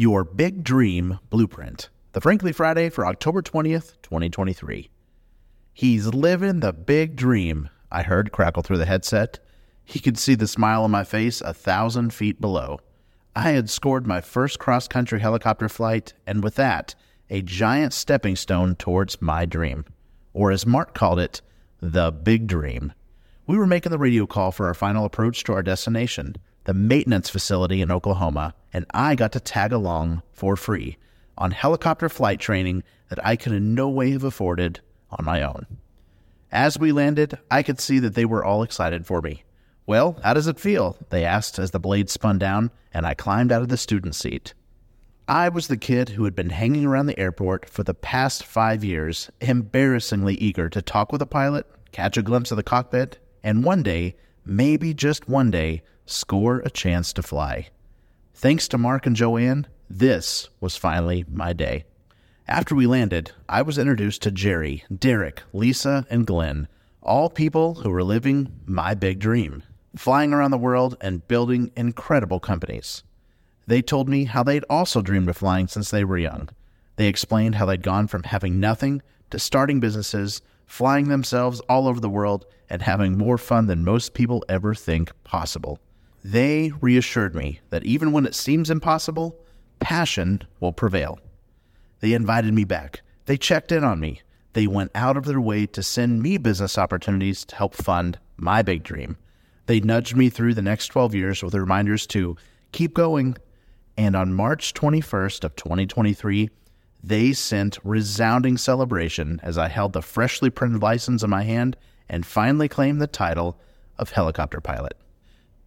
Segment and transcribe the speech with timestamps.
[0.00, 4.88] Your Big Dream Blueprint, the Frankly Friday for October 20th, 2023.
[5.74, 9.40] He's living the big dream, I heard crackle through the headset.
[9.84, 12.80] He could see the smile on my face a thousand feet below.
[13.36, 16.94] I had scored my first cross country helicopter flight, and with that,
[17.28, 19.84] a giant stepping stone towards my dream.
[20.32, 21.42] Or as Mark called it,
[21.82, 22.94] the big dream.
[23.46, 27.28] We were making the radio call for our final approach to our destination, the maintenance
[27.30, 30.96] facility in Oklahoma, and I got to tag along for free
[31.36, 35.66] on helicopter flight training that I could in no way have afforded on my own.
[36.52, 39.44] As we landed, I could see that they were all excited for me.
[39.86, 40.96] Well, how does it feel?
[41.08, 44.54] They asked as the blade spun down and I climbed out of the student seat.
[45.28, 48.82] I was the kid who had been hanging around the airport for the past five
[48.82, 53.64] years, embarrassingly eager to talk with a pilot, catch a glimpse of the cockpit, and
[53.64, 54.16] one day,
[54.50, 57.68] maybe just one day, score a chance to fly.
[58.34, 61.84] Thanks to Mark and Joanne, this was finally my day.
[62.48, 66.66] After we landed, I was introduced to Jerry, Derrick, Lisa, and Glen,
[67.00, 69.62] all people who were living my big dream,
[69.96, 73.04] flying around the world and building incredible companies.
[73.68, 76.48] They told me how they'd also dreamed of flying since they were young.
[76.96, 81.98] They explained how they'd gone from having nothing to starting businesses, flying themselves all over
[81.98, 85.80] the world, and having more fun than most people ever think possible.
[86.22, 89.36] They reassured me that even when it seems impossible,
[89.80, 91.18] passion will prevail.
[91.98, 93.02] They invited me back.
[93.26, 94.22] They checked in on me.
[94.52, 98.62] They went out of their way to send me business opportunities to help fund my
[98.62, 99.16] big dream.
[99.66, 102.36] They nudged me through the next 12 years with reminders to
[102.70, 103.36] keep going.
[103.96, 106.48] And on March 21st of 2023,
[107.02, 111.76] they sent resounding celebration as I held the freshly printed license in my hand
[112.08, 113.58] and finally claimed the title
[113.98, 114.96] of helicopter pilot.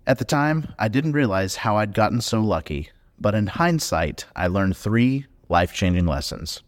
[0.05, 4.47] At the time, I didn't realize how I'd gotten so lucky, but in hindsight, I
[4.47, 6.61] learned three life changing lessons.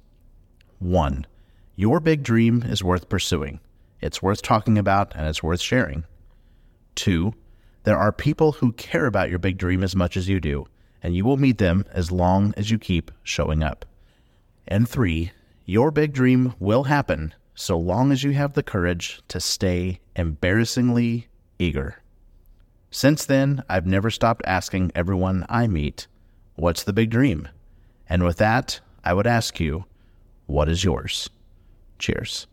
[0.80, 1.28] One,
[1.76, 3.60] your big dream is worth pursuing,
[4.02, 6.06] it's worth talking about, and it's worth sharing.
[6.96, 7.34] Two,
[7.84, 10.66] there are people who care about your big dream as much as you do,
[11.04, 13.86] and you will meet them as long as you keep showing up.
[14.68, 15.32] And three,
[15.66, 21.28] your big dream will happen so long as you have the courage to stay embarrassingly
[21.58, 22.02] eager.
[22.92, 26.08] Since then, I've never stopped asking everyone I meet,
[26.56, 27.50] What's the big dream?
[28.08, 29.86] And with that, I would ask you,
[30.46, 31.30] what is yours?
[32.00, 32.48] Cheers.